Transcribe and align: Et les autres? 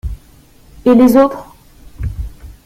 Et 0.83 0.95
les 0.95 1.15
autres? 1.15 1.47